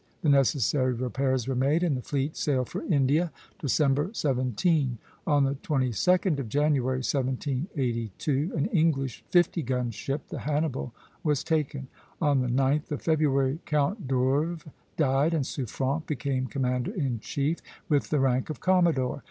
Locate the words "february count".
13.03-14.07